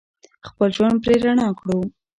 [0.47, 1.77] خپل ژوند پرې رڼا کړو.